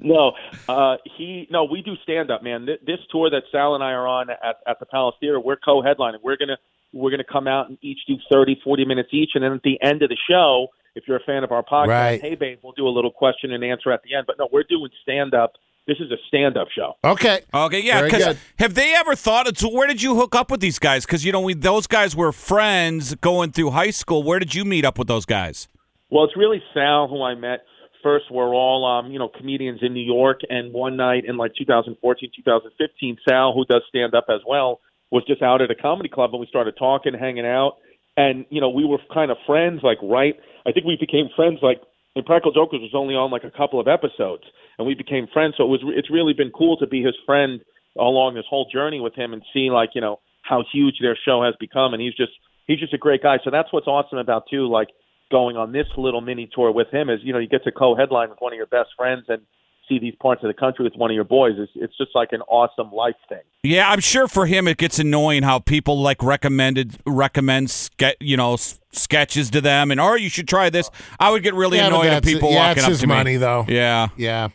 no, 0.00 0.32
uh, 0.68 0.96
he 1.16 1.46
no. 1.48 1.62
We 1.62 1.82
do 1.82 1.92
stand 2.02 2.32
up, 2.32 2.42
man. 2.42 2.66
Th- 2.66 2.80
This 2.84 2.98
tour 3.12 3.30
that 3.30 3.44
Sal 3.52 3.76
and 3.76 3.84
I 3.84 3.92
are 3.92 4.08
on 4.08 4.28
at, 4.30 4.56
at 4.66 4.80
the 4.80 4.86
Palace 4.86 5.14
Theater, 5.20 5.38
we're 5.38 5.54
co-headlining. 5.54 6.18
We're 6.24 6.36
gonna 6.36 6.56
we're 6.92 7.12
gonna 7.12 7.22
come 7.30 7.46
out 7.46 7.68
and 7.68 7.78
each 7.80 8.00
do 8.08 8.16
30, 8.32 8.60
40 8.64 8.86
minutes 8.86 9.10
each, 9.12 9.30
and 9.36 9.44
then 9.44 9.52
at 9.52 9.62
the 9.62 9.80
end 9.80 10.02
of 10.02 10.08
the 10.08 10.16
show, 10.28 10.68
if 10.94 11.04
you're 11.06 11.16
a 11.16 11.22
fan 11.24 11.44
of 11.44 11.52
our 11.52 11.62
podcast, 11.62 11.88
Right. 11.88 12.20
hey 12.20 12.34
babe, 12.34 12.58
we'll 12.62 12.72
do 12.72 12.86
a 12.86 12.90
little 12.90 13.10
question 13.10 13.52
and 13.52 13.64
answer 13.64 13.90
at 13.92 14.02
the 14.02 14.14
end. 14.14 14.26
But 14.26 14.36
no, 14.38 14.48
we're 14.52 14.64
doing 14.64 14.90
stand 15.02 15.34
up. 15.34 15.52
This 15.86 15.96
is 15.98 16.12
a 16.12 16.16
stand 16.28 16.56
up 16.56 16.68
show. 16.74 16.94
Okay. 17.02 17.40
Okay, 17.52 17.80
yeah. 17.80 18.02
Because 18.02 18.36
have 18.60 18.74
they 18.74 18.94
ever 18.94 19.16
thought? 19.16 19.56
So 19.58 19.68
where 19.68 19.88
did 19.88 20.00
you 20.00 20.14
hook 20.14 20.36
up 20.36 20.50
with 20.50 20.60
these 20.60 20.78
guys? 20.78 21.04
Because 21.04 21.24
you 21.24 21.32
know 21.32 21.40
we, 21.40 21.54
those 21.54 21.86
guys 21.88 22.14
were 22.14 22.30
friends 22.30 23.16
going 23.16 23.50
through 23.50 23.70
high 23.70 23.90
school. 23.90 24.22
Where 24.22 24.38
did 24.38 24.54
you 24.54 24.64
meet 24.64 24.84
up 24.84 24.96
with 24.96 25.08
those 25.08 25.24
guys? 25.26 25.66
Well, 26.10 26.24
it's 26.24 26.36
really 26.36 26.62
Sal 26.72 27.08
who 27.08 27.22
I 27.22 27.34
met 27.34 27.64
first. 28.02 28.26
We're 28.30 28.54
all, 28.54 28.84
um, 28.84 29.10
you 29.10 29.18
know, 29.18 29.28
comedians 29.28 29.80
in 29.82 29.92
New 29.92 30.04
York. 30.04 30.40
And 30.48 30.72
one 30.72 30.96
night 30.96 31.24
in 31.26 31.36
like 31.36 31.52
2014, 31.58 32.30
2015, 32.36 33.16
Sal, 33.28 33.52
who 33.52 33.64
does 33.64 33.82
stand 33.88 34.14
up 34.14 34.26
as 34.28 34.40
well, 34.46 34.80
was 35.10 35.24
just 35.26 35.42
out 35.42 35.62
at 35.62 35.70
a 35.70 35.74
comedy 35.74 36.08
club 36.08 36.30
and 36.32 36.40
we 36.40 36.46
started 36.46 36.74
talking, 36.78 37.12
hanging 37.14 37.46
out. 37.46 37.78
And, 38.16 38.44
you 38.50 38.60
know, 38.60 38.68
we 38.68 38.84
were 38.84 38.98
kind 39.12 39.30
of 39.30 39.38
friends, 39.46 39.80
like, 39.82 39.98
right? 40.02 40.36
I 40.66 40.72
think 40.72 40.86
we 40.86 40.96
became 40.98 41.28
friends, 41.34 41.58
like, 41.62 41.80
Impractical 42.14 42.52
Jokers 42.52 42.80
was 42.80 42.92
only 42.94 43.14
on 43.14 43.30
like 43.30 43.44
a 43.44 43.50
couple 43.50 43.80
of 43.80 43.88
episodes 43.88 44.44
and 44.76 44.86
we 44.86 44.94
became 44.94 45.26
friends. 45.32 45.54
So 45.56 45.64
it 45.64 45.68
was, 45.68 45.80
it's 45.96 46.10
really 46.10 46.34
been 46.34 46.50
cool 46.50 46.76
to 46.76 46.86
be 46.86 47.02
his 47.02 47.16
friend 47.24 47.60
along 47.98 48.34
this 48.34 48.44
whole 48.48 48.68
journey 48.70 49.00
with 49.00 49.14
him 49.14 49.32
and 49.32 49.42
see, 49.54 49.70
like, 49.70 49.90
you 49.94 50.02
know, 50.02 50.20
how 50.42 50.62
huge 50.70 50.96
their 51.00 51.16
show 51.16 51.42
has 51.42 51.54
become. 51.58 51.94
And 51.94 52.02
he's 52.02 52.14
just, 52.14 52.32
he's 52.66 52.80
just 52.80 52.92
a 52.92 52.98
great 52.98 53.22
guy. 53.22 53.38
So 53.42 53.50
that's 53.50 53.72
what's 53.72 53.86
awesome 53.86 54.18
about, 54.18 54.44
too, 54.50 54.68
like, 54.68 54.88
going 55.32 55.56
on 55.56 55.72
this 55.72 55.86
little 55.96 56.20
mini 56.20 56.48
tour 56.54 56.70
with 56.70 56.88
him 56.92 57.08
is 57.08 57.18
you 57.22 57.32
know 57.32 57.38
you 57.40 57.48
get 57.48 57.64
to 57.64 57.72
co-headline 57.72 58.28
with 58.28 58.38
one 58.40 58.52
of 58.52 58.56
your 58.58 58.66
best 58.66 58.90
friends 58.96 59.24
and 59.28 59.40
see 59.88 59.98
these 59.98 60.14
parts 60.20 60.42
of 60.42 60.48
the 60.48 60.54
country 60.54 60.84
with 60.84 60.94
one 60.96 61.10
of 61.10 61.14
your 61.14 61.24
boys. 61.24 61.52
It's, 61.58 61.72
it's 61.74 61.96
just 61.98 62.10
like 62.14 62.28
an 62.32 62.40
awesome 62.42 62.92
life 62.92 63.14
thing. 63.28 63.40
Yeah, 63.62 63.90
I'm 63.90 64.00
sure 64.00 64.28
for 64.28 64.46
him 64.46 64.66
it 64.68 64.76
gets 64.78 64.98
annoying 64.98 65.42
how 65.42 65.58
people 65.58 66.00
like 66.00 66.22
recommended 66.22 66.96
recommend 67.06 67.70
ske- 67.70 68.16
you 68.20 68.36
know 68.36 68.54
s- 68.54 68.80
sketches 68.92 69.50
to 69.50 69.60
them 69.60 69.90
and 69.90 70.00
or 70.00 70.16
you 70.18 70.28
should 70.28 70.48
try 70.48 70.70
this. 70.70 70.90
I 71.20 71.30
would 71.30 71.42
get 71.42 71.54
really 71.54 71.78
Yeah, 71.78 71.88
annoyed 71.88 72.06
at 72.06 72.24
people 72.24 72.50
yeah, 72.50 72.56
walking 72.68 72.78
it's 72.78 72.84
up 72.84 72.90
his 72.90 73.00
to 73.00 73.06
me. 73.06 73.14
money, 73.14 73.36
though. 73.36 73.64
Yeah. 73.68 74.08
Yeah. 74.16 74.48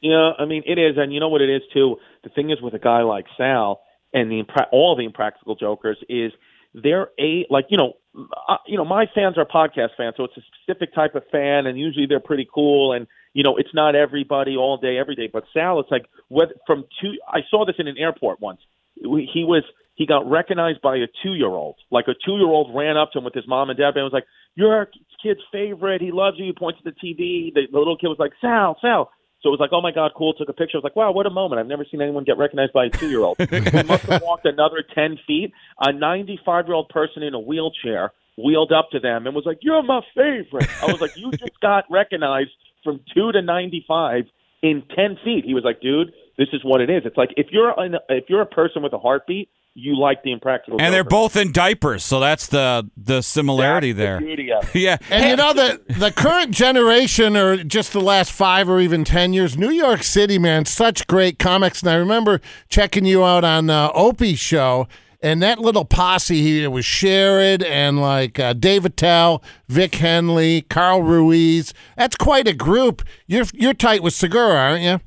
Yeah, 0.00 0.30
I 0.38 0.44
mean 0.44 0.62
it 0.64 0.78
is, 0.78 0.96
and 0.96 1.12
you 1.12 1.18
know 1.20 1.28
what 1.28 1.40
it 1.42 1.50
is 1.50 1.62
too. 1.72 1.96
The 2.22 2.30
thing 2.30 2.50
is 2.50 2.60
with 2.62 2.74
a 2.74 2.78
guy 2.78 3.02
like 3.02 3.26
Sal 3.36 3.80
and 4.14 4.30
the 4.30 4.42
impra- 4.42 4.68
all 4.72 4.94
the 4.96 5.04
impractical 5.04 5.56
jokers 5.56 5.98
is 6.08 6.32
they're 6.72 7.08
a 7.18 7.46
like 7.50 7.66
you 7.70 7.76
know 7.76 7.94
Uh, 8.16 8.56
you 8.66 8.76
know 8.76 8.84
my 8.84 9.06
fans 9.14 9.36
are 9.36 9.44
podcast 9.44 9.90
fans, 9.96 10.14
so 10.16 10.24
it's 10.24 10.36
a 10.36 10.40
specific 10.62 10.94
type 10.94 11.14
of 11.14 11.22
fan, 11.30 11.66
and 11.66 11.78
usually 11.78 12.06
they're 12.06 12.20
pretty 12.20 12.48
cool, 12.52 12.92
and 12.92 13.06
you 13.34 13.42
know 13.42 13.56
it's 13.56 13.74
not 13.74 13.94
everybody 13.94 14.56
all 14.56 14.76
day 14.76 14.98
every 14.98 15.14
day. 15.14 15.28
But 15.32 15.44
Sal, 15.52 15.80
it's 15.80 15.90
like 15.90 16.06
what 16.28 16.48
from 16.66 16.84
two. 17.00 17.12
I 17.28 17.40
saw 17.50 17.64
this 17.64 17.76
in 17.78 17.86
an 17.86 17.96
airport 17.98 18.40
once. 18.40 18.60
He 18.94 19.44
was 19.44 19.62
he 19.94 20.06
got 20.06 20.28
recognized 20.28 20.80
by 20.80 20.96
a 20.96 21.06
two 21.22 21.34
year 21.34 21.48
old. 21.48 21.76
Like 21.90 22.06
a 22.08 22.14
two 22.24 22.36
year 22.36 22.46
old 22.48 22.74
ran 22.74 22.96
up 22.96 23.12
to 23.12 23.18
him 23.18 23.24
with 23.24 23.34
his 23.34 23.46
mom 23.46 23.68
and 23.68 23.78
dad 23.78 23.94
and 23.94 24.04
was 24.04 24.12
like, 24.12 24.26
"You're 24.54 24.74
our 24.74 24.88
kid's 25.22 25.40
favorite. 25.52 26.00
He 26.00 26.10
loves 26.10 26.38
you." 26.38 26.46
He 26.46 26.52
points 26.52 26.80
to 26.82 26.90
the 26.90 26.96
TV. 26.96 27.52
The, 27.52 27.62
the 27.70 27.78
little 27.78 27.96
kid 27.96 28.08
was 28.08 28.18
like, 28.18 28.32
"Sal, 28.40 28.78
Sal." 28.80 29.10
So 29.42 29.50
it 29.50 29.52
was 29.52 29.60
like, 29.60 29.70
oh 29.72 29.80
my 29.80 29.92
God, 29.92 30.12
cool. 30.16 30.34
Took 30.34 30.48
a 30.48 30.52
picture. 30.52 30.76
I 30.76 30.78
was 30.78 30.84
like, 30.84 30.96
wow, 30.96 31.12
what 31.12 31.26
a 31.26 31.30
moment. 31.30 31.60
I've 31.60 31.66
never 31.66 31.86
seen 31.88 32.02
anyone 32.02 32.24
get 32.24 32.38
recognized 32.38 32.72
by 32.72 32.86
a 32.86 32.90
two 32.90 33.08
year 33.08 33.20
old. 33.20 33.38
we 33.50 33.60
must 33.84 34.04
have 34.04 34.22
walked 34.22 34.46
another 34.46 34.82
10 34.94 35.18
feet. 35.26 35.52
A 35.80 35.92
95 35.92 36.66
year 36.66 36.74
old 36.74 36.88
person 36.88 37.22
in 37.22 37.34
a 37.34 37.40
wheelchair 37.40 38.12
wheeled 38.36 38.72
up 38.72 38.90
to 38.90 39.00
them 39.00 39.26
and 39.26 39.34
was 39.34 39.46
like, 39.46 39.58
you're 39.62 39.82
my 39.82 40.00
favorite. 40.14 40.68
I 40.82 40.86
was 40.86 41.00
like, 41.00 41.16
you 41.16 41.30
just 41.32 41.58
got 41.60 41.84
recognized 41.90 42.50
from 42.82 43.00
two 43.14 43.32
to 43.32 43.42
95 43.42 44.24
in 44.62 44.82
10 44.94 45.18
feet. 45.24 45.44
He 45.44 45.54
was 45.54 45.64
like, 45.64 45.80
dude, 45.80 46.12
this 46.36 46.48
is 46.52 46.64
what 46.64 46.80
it 46.80 46.90
is. 46.90 47.02
It's 47.04 47.16
like 47.16 47.30
if 47.36 47.48
you're 47.50 47.78
an, 47.78 47.96
if 48.08 48.24
you're 48.28 48.42
a 48.42 48.46
person 48.46 48.82
with 48.82 48.92
a 48.92 48.98
heartbeat, 48.98 49.50
you 49.74 49.96
like 49.96 50.22
the 50.24 50.32
impractical. 50.32 50.80
And 50.80 50.92
they're 50.92 51.04
both 51.04 51.36
in 51.36 51.52
diapers, 51.52 52.04
so 52.04 52.18
that's 52.18 52.48
the 52.48 52.90
the 52.96 53.22
similarity 53.22 53.92
That's 53.92 53.98
the 53.98 54.04
there. 54.04 54.20
beauty 54.20 54.52
of 54.52 54.64
it. 54.74 54.80
Yeah. 54.80 54.96
And 55.10 55.30
you 55.30 55.36
know 55.36 55.52
the 55.52 55.80
the 55.98 56.10
current 56.10 56.50
generation, 56.52 57.36
or 57.36 57.62
just 57.62 57.92
the 57.92 58.00
last 58.00 58.32
five 58.32 58.68
or 58.68 58.80
even 58.80 59.04
ten 59.04 59.32
years, 59.32 59.56
New 59.56 59.70
York 59.70 60.02
City, 60.02 60.38
man, 60.38 60.64
such 60.64 61.06
great 61.06 61.38
comics. 61.38 61.82
And 61.82 61.90
I 61.90 61.94
remember 61.94 62.40
checking 62.68 63.04
you 63.04 63.24
out 63.24 63.44
on 63.44 63.70
uh, 63.70 63.90
Opie's 63.94 64.40
show, 64.40 64.88
and 65.22 65.40
that 65.42 65.60
little 65.60 65.84
posse 65.84 66.42
here 66.42 66.70
was 66.70 66.84
Sherrod 66.84 67.64
and 67.64 68.00
like 68.00 68.38
uh, 68.40 68.54
Dave 68.54 68.84
Attell, 68.84 69.42
Vic 69.68 69.94
Henley, 69.94 70.62
Carl 70.62 71.02
Ruiz. 71.02 71.72
That's 71.96 72.16
quite 72.16 72.48
a 72.48 72.54
group. 72.54 73.02
You're 73.26 73.46
you're 73.54 73.74
tight 73.74 74.02
with 74.02 74.14
Segura, 74.14 74.56
aren't 74.56 74.82
you? 74.82 75.00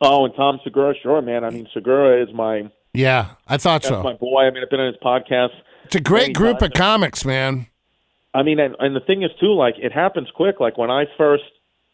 Oh, 0.00 0.24
and 0.24 0.34
Tom 0.36 0.60
Segura, 0.62 0.94
sure, 1.02 1.20
man. 1.20 1.44
I 1.44 1.50
mean, 1.50 1.66
Segura 1.74 2.22
is 2.22 2.28
my 2.32 2.70
Yeah, 2.94 3.30
I 3.46 3.58
thought 3.58 3.82
that's 3.82 3.94
so. 3.94 4.02
my 4.02 4.14
boy. 4.14 4.42
I 4.42 4.50
mean, 4.50 4.62
I've 4.62 4.70
been 4.70 4.80
on 4.80 4.92
his 4.92 5.02
podcast. 5.02 5.50
It's 5.84 5.96
a 5.96 6.00
great 6.00 6.34
group 6.34 6.62
of 6.62 6.72
comics, 6.72 7.24
man. 7.24 7.66
I 8.34 8.42
mean, 8.42 8.60
and, 8.60 8.76
and 8.78 8.94
the 8.94 9.00
thing 9.00 9.22
is 9.22 9.30
too, 9.40 9.54
like 9.54 9.74
it 9.78 9.92
happens 9.92 10.28
quick. 10.34 10.60
Like 10.60 10.76
when 10.76 10.90
I 10.90 11.04
first, 11.16 11.44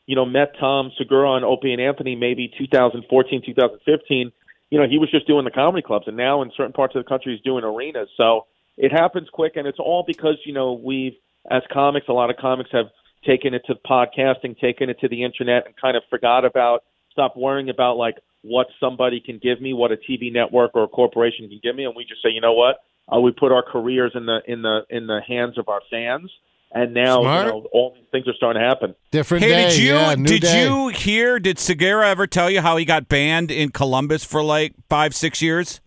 you 0.06 0.16
know, 0.16 0.24
met 0.24 0.54
Tom 0.58 0.90
Segura 0.98 1.30
on 1.30 1.44
Opie 1.44 1.72
and 1.72 1.80
Anthony, 1.80 2.16
maybe 2.16 2.52
2014, 2.58 3.42
2015. 3.46 4.32
You 4.70 4.80
know, 4.80 4.88
he 4.88 4.98
was 4.98 5.10
just 5.10 5.26
doing 5.26 5.44
the 5.44 5.50
comedy 5.50 5.82
clubs, 5.82 6.08
and 6.08 6.16
now 6.16 6.42
in 6.42 6.50
certain 6.56 6.72
parts 6.72 6.96
of 6.96 7.04
the 7.04 7.08
country, 7.08 7.32
he's 7.32 7.42
doing 7.42 7.64
arenas. 7.64 8.08
So 8.16 8.46
it 8.76 8.90
happens 8.90 9.28
quick, 9.32 9.52
and 9.56 9.66
it's 9.66 9.78
all 9.78 10.04
because 10.06 10.36
you 10.44 10.52
know 10.52 10.72
we've, 10.72 11.14
as 11.50 11.62
comics, 11.72 12.08
a 12.08 12.12
lot 12.12 12.30
of 12.30 12.36
comics 12.36 12.70
have 12.72 12.86
taken 13.24 13.54
it 13.54 13.62
to 13.66 13.74
podcasting, 13.74 14.58
taken 14.58 14.90
it 14.90 14.98
to 15.00 15.08
the 15.08 15.22
internet, 15.22 15.66
and 15.66 15.76
kind 15.76 15.96
of 15.96 16.02
forgot 16.10 16.44
about, 16.44 16.82
stop 17.14 17.34
worrying 17.36 17.70
about 17.70 17.96
like 17.96 18.16
what 18.42 18.66
somebody 18.78 19.20
can 19.20 19.38
give 19.42 19.58
me, 19.62 19.72
what 19.72 19.90
a 19.90 19.96
TV 19.96 20.30
network 20.30 20.72
or 20.74 20.84
a 20.84 20.88
corporation 20.88 21.48
can 21.48 21.58
give 21.62 21.74
me, 21.74 21.84
and 21.86 21.94
we 21.96 22.04
just 22.04 22.22
say, 22.22 22.28
you 22.28 22.42
know 22.42 22.52
what, 22.52 22.76
uh, 23.10 23.18
we 23.18 23.30
put 23.32 23.50
our 23.52 23.62
careers 23.62 24.12
in 24.14 24.26
the 24.26 24.40
in 24.46 24.60
the 24.60 24.80
in 24.90 25.06
the 25.06 25.20
hands 25.26 25.56
of 25.56 25.68
our 25.70 25.80
fans, 25.90 26.30
and 26.72 26.92
now 26.92 27.22
Smart. 27.22 27.46
you 27.46 27.52
know 27.52 27.66
all 27.72 27.94
these 27.94 28.04
things 28.12 28.28
are 28.28 28.34
starting 28.36 28.60
to 28.60 28.68
happen. 28.68 28.94
Different 29.12 29.44
Hey, 29.44 29.50
day. 29.50 29.68
did 29.70 29.78
you 29.78 29.94
yeah, 29.94 30.14
new 30.14 30.24
did 30.26 30.42
day. 30.42 30.64
you 30.64 30.88
hear? 30.88 31.38
Did 31.40 31.58
Segura 31.58 32.06
ever 32.10 32.26
tell 32.26 32.50
you 32.50 32.60
how 32.60 32.76
he 32.76 32.84
got 32.84 33.08
banned 33.08 33.50
in 33.50 33.70
Columbus 33.70 34.24
for 34.24 34.42
like 34.42 34.74
five, 34.90 35.14
six 35.14 35.40
years? 35.40 35.80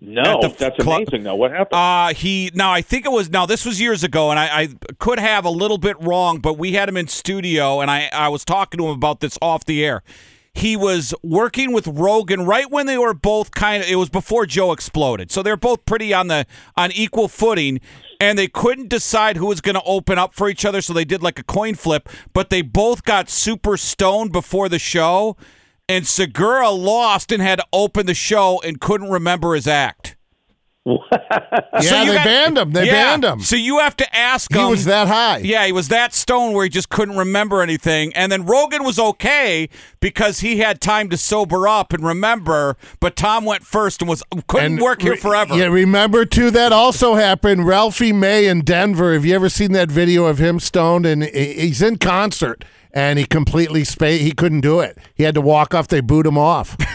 No, 0.00 0.40
At 0.44 0.56
that's 0.58 0.76
club- 0.80 1.02
amazing. 1.08 1.24
Though, 1.24 1.34
what 1.34 1.50
happened? 1.50 1.74
Uh 1.78 2.14
he 2.14 2.52
now 2.54 2.72
I 2.72 2.82
think 2.82 3.04
it 3.04 3.10
was 3.10 3.28
now 3.30 3.46
this 3.46 3.66
was 3.66 3.80
years 3.80 4.04
ago 4.04 4.30
and 4.30 4.38
I, 4.38 4.60
I 4.62 4.68
could 5.00 5.18
have 5.18 5.44
a 5.44 5.50
little 5.50 5.76
bit 5.78 6.00
wrong, 6.00 6.38
but 6.38 6.56
we 6.56 6.72
had 6.74 6.88
him 6.88 6.96
in 6.96 7.08
studio 7.08 7.80
and 7.80 7.90
I, 7.90 8.08
I 8.12 8.28
was 8.28 8.44
talking 8.44 8.78
to 8.78 8.84
him 8.86 8.92
about 8.94 9.18
this 9.20 9.36
off 9.42 9.64
the 9.64 9.84
air. 9.84 10.04
He 10.54 10.76
was 10.76 11.14
working 11.22 11.72
with 11.72 11.86
Rogan 11.86 12.44
right 12.44 12.70
when 12.70 12.86
they 12.86 12.98
were 12.98 13.14
both 13.14 13.52
kind 13.52 13.82
of 13.82 13.88
it 13.88 13.96
was 13.96 14.08
before 14.08 14.46
Joe 14.46 14.72
exploded. 14.72 15.30
So 15.30 15.42
they're 15.42 15.56
both 15.56 15.86
pretty 15.86 16.12
on 16.12 16.28
the 16.28 16.46
on 16.76 16.90
equal 16.92 17.28
footing 17.28 17.80
and 18.20 18.38
they 18.38 18.48
couldn't 18.48 18.88
decide 18.88 19.36
who 19.36 19.46
was 19.46 19.60
going 19.60 19.76
to 19.76 19.82
open 19.84 20.18
up 20.18 20.34
for 20.34 20.48
each 20.48 20.64
other 20.64 20.80
so 20.80 20.92
they 20.92 21.04
did 21.04 21.22
like 21.22 21.38
a 21.38 21.44
coin 21.44 21.74
flip, 21.74 22.08
but 22.32 22.50
they 22.50 22.62
both 22.62 23.04
got 23.04 23.30
super 23.30 23.76
stoned 23.76 24.32
before 24.32 24.68
the 24.68 24.78
show 24.78 25.36
and 25.88 26.06
Segura 26.06 26.70
lost 26.70 27.32
and 27.32 27.42
had 27.42 27.60
to 27.60 27.66
open 27.72 28.06
the 28.06 28.14
show 28.14 28.60
and 28.62 28.80
couldn't 28.80 29.10
remember 29.10 29.54
his 29.54 29.66
act. 29.66 30.17
Yeah, 30.88 31.80
So 31.80 32.04
they 32.06 32.14
banned 32.16 32.58
him. 32.58 32.72
They 32.72 32.86
Yeah. 32.86 32.92
banned 32.92 33.24
him. 33.24 33.40
So 33.40 33.56
you 33.56 33.78
have 33.78 33.96
to 33.96 34.16
ask 34.16 34.50
him. 34.52 34.60
he 34.64 34.70
was 34.70 34.84
that 34.86 35.06
high. 35.08 35.38
yeah, 35.38 35.64
he 35.66 35.72
was 35.72 35.88
that 35.88 36.12
stone 36.14 36.52
where 36.52 36.64
he 36.64 36.70
just 36.70 36.88
couldn't 36.88 37.16
remember 37.16 37.62
anything. 37.62 38.12
And 38.14 38.32
then 38.32 38.44
Rogan 38.46 38.84
was 38.84 38.98
okay 38.98 39.68
because 40.00 40.40
he 40.40 40.58
had 40.58 40.80
time 40.80 41.08
to 41.10 41.16
sober 41.16 41.68
up 41.68 41.92
and 41.92 42.04
remember. 42.04 42.76
But 43.00 43.16
Tom 43.16 43.44
went 43.44 43.64
first 43.64 44.00
and 44.02 44.08
was 44.08 44.22
couldn't 44.48 44.72
And 44.74 44.80
work 44.80 45.02
here 45.02 45.12
re- 45.12 45.18
forever. 45.18 45.54
Yeah, 45.56 45.66
remember 45.66 46.24
too 46.24 46.50
that 46.52 46.72
also 46.72 47.14
happened. 47.14 47.66
Ralphie 47.66 48.12
May 48.12 48.46
in 48.46 48.62
Denver. 48.62 49.12
Have 49.12 49.24
you 49.24 49.34
ever 49.34 49.48
seen 49.48 49.72
that 49.72 49.90
video 49.90 50.24
of 50.26 50.38
him 50.38 50.58
stoned 50.60 51.06
and 51.06 51.22
he's 51.24 51.82
in 51.82 51.98
concert 51.98 52.64
and 52.92 53.18
he 53.18 53.24
completely 53.26 53.84
spa 53.84 54.06
He 54.06 54.32
couldn't 54.32 54.62
do 54.62 54.80
it. 54.80 54.98
He 55.14 55.24
had 55.24 55.34
to 55.34 55.40
walk 55.40 55.74
off. 55.74 55.88
They 55.88 56.00
boot 56.00 56.26
him 56.26 56.38
off. 56.38 56.76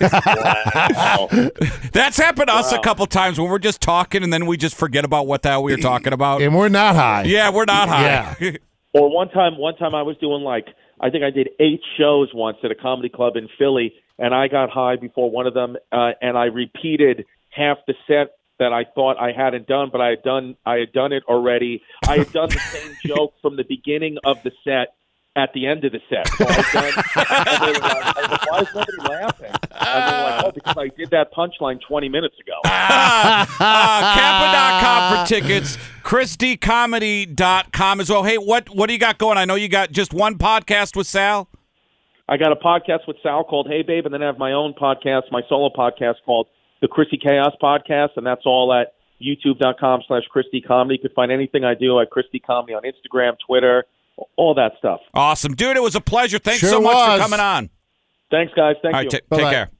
Wow. 0.00 1.28
That's 1.92 2.16
happened 2.16 2.48
to 2.48 2.54
us 2.54 2.72
a 2.72 2.78
couple 2.78 3.06
times 3.06 3.38
when 3.38 3.48
we're 3.50 3.58
just 3.58 3.80
talking 3.80 4.22
and 4.22 4.32
then 4.32 4.46
we 4.46 4.56
just 4.56 4.76
forget 4.76 5.04
about 5.04 5.26
what 5.26 5.42
the 5.42 5.50
hell 5.50 5.62
we 5.62 5.72
were 5.72 5.78
talking 5.78 6.12
about. 6.12 6.42
and 6.42 6.54
we're 6.54 6.68
not 6.68 6.94
high. 6.94 7.24
Yeah, 7.24 7.50
we're 7.50 7.64
not 7.64 7.88
high. 7.88 8.36
Yeah. 8.40 8.50
Or 8.94 9.14
one 9.14 9.28
time, 9.28 9.58
one 9.58 9.76
time 9.76 9.94
I 9.94 10.00
was 10.02 10.16
doing 10.16 10.42
like 10.42 10.66
I 10.98 11.10
think 11.10 11.22
I 11.22 11.30
did 11.30 11.50
eight 11.60 11.82
shows 11.98 12.30
once 12.32 12.56
at 12.64 12.70
a 12.70 12.74
comedy 12.74 13.10
club 13.10 13.36
in 13.36 13.46
Philly, 13.58 13.92
and 14.18 14.34
I 14.34 14.48
got 14.48 14.70
high 14.70 14.96
before 14.96 15.30
one 15.30 15.46
of 15.46 15.52
them, 15.52 15.76
uh, 15.92 16.12
and 16.22 16.38
I 16.38 16.46
repeated 16.46 17.26
half 17.50 17.76
the 17.86 17.94
set 18.06 18.32
that 18.58 18.72
I 18.72 18.84
thought 18.94 19.16
I 19.18 19.32
hadn't 19.32 19.66
done, 19.66 19.90
but 19.92 20.00
I 20.00 20.08
had 20.08 20.22
done 20.22 20.56
I 20.64 20.76
had 20.76 20.92
done 20.92 21.12
it 21.12 21.22
already. 21.28 21.82
I 22.08 22.16
had 22.18 22.32
done 22.32 22.48
the 22.48 22.58
same 22.58 22.96
joke 23.04 23.34
from 23.42 23.56
the 23.56 23.64
beginning 23.64 24.16
of 24.24 24.42
the 24.42 24.52
set 24.64 24.94
at 25.38 25.52
the 25.52 25.66
end 25.66 25.84
of 25.84 25.92
the 25.92 26.00
set. 26.10 26.26
So 26.28 26.44
I 26.46 26.54
done, 26.72 26.84
and 27.46 27.74
they 27.74 27.78
were 27.78 27.86
like, 27.86 28.16
I 28.16 28.20
was 28.20 28.30
like, 28.30 28.50
why 28.50 28.58
is 28.60 28.68
nobody 28.74 29.08
laughing? 29.08 29.52
And 29.70 30.12
they 30.12 30.16
were 30.16 30.22
like, 30.22 30.44
oh, 30.44 30.50
because 30.52 30.76
I 30.76 30.88
did 30.88 31.10
that 31.10 31.32
punchline 31.32 31.80
20 31.80 32.08
minutes 32.08 32.34
ago. 32.40 32.54
uh, 32.64 33.46
CAPA.com 34.16 35.16
for 35.16 35.28
tickets. 35.28 35.78
ChrisDComedy.com 36.02 38.00
as 38.00 38.10
well. 38.10 38.24
Hey, 38.24 38.38
what 38.38 38.68
what 38.70 38.86
do 38.88 38.92
you 38.94 38.98
got 38.98 39.18
going? 39.18 39.38
I 39.38 39.44
know 39.44 39.54
you 39.54 39.68
got 39.68 39.92
just 39.92 40.12
one 40.12 40.36
podcast 40.38 40.96
with 40.96 41.06
Sal. 41.06 41.48
I 42.28 42.36
got 42.36 42.52
a 42.52 42.56
podcast 42.56 43.06
with 43.06 43.16
Sal 43.22 43.44
called 43.44 43.68
Hey 43.68 43.82
Babe, 43.82 44.04
and 44.06 44.12
then 44.12 44.22
I 44.22 44.26
have 44.26 44.38
my 44.38 44.52
own 44.52 44.74
podcast, 44.74 45.30
my 45.30 45.42
solo 45.48 45.70
podcast 45.70 46.16
called 46.26 46.48
The 46.82 46.88
Chrissy 46.88 47.18
Chaos 47.18 47.54
Podcast, 47.62 48.10
and 48.16 48.26
that's 48.26 48.42
all 48.44 48.72
at 48.72 48.94
youtube.com 49.20 50.02
slash 50.06 50.22
ChrisDComedy. 50.34 50.92
You 50.92 50.98
can 50.98 51.10
find 51.14 51.32
anything 51.32 51.64
I 51.64 51.74
do 51.74 52.00
at 52.00 52.08
ChrisDComedy 52.10 52.76
on 52.76 52.82
Instagram, 52.82 53.36
Twitter, 53.46 53.84
all 54.36 54.54
that 54.54 54.72
stuff. 54.78 55.00
Awesome. 55.14 55.54
Dude, 55.54 55.76
it 55.76 55.82
was 55.82 55.94
a 55.94 56.00
pleasure. 56.00 56.38
Thanks 56.38 56.60
Sure 56.60 56.70
so 56.70 56.80
much 56.80 56.94
was. 56.94 57.18
for 57.18 57.22
coming 57.24 57.40
on. 57.40 57.70
Thanks, 58.30 58.52
guys. 58.54 58.76
Thank 58.82 58.94
All 58.94 59.02
you. 59.02 59.08
right, 59.08 59.22
t- 59.30 59.36
take 59.36 59.50
care. 59.50 59.70